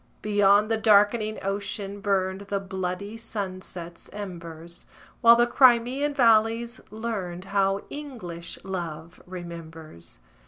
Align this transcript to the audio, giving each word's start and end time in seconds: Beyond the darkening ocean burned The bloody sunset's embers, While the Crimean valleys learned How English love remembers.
Beyond 0.23 0.71
the 0.71 0.79
darkening 0.79 1.37
ocean 1.43 1.99
burned 2.01 2.41
The 2.47 2.59
bloody 2.59 3.17
sunset's 3.17 4.09
embers, 4.11 4.87
While 5.21 5.35
the 5.35 5.45
Crimean 5.45 6.15
valleys 6.15 6.81
learned 6.89 7.45
How 7.45 7.83
English 7.91 8.57
love 8.63 9.21
remembers. 9.27 10.19